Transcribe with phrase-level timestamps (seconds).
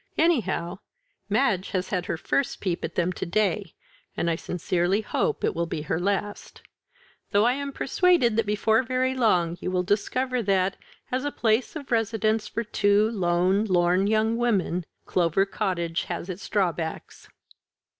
[0.17, 0.79] Anyhow,
[1.29, 3.75] Madge has had her first peep at them to day,
[4.17, 6.63] and I sincerely hope it will be her last;
[7.29, 10.75] though I am persuaded that before very long you will discover that,
[11.11, 14.87] as a place of residence for two lone, lorn young women.
[15.05, 17.29] Clover Cottage has its drawbacks."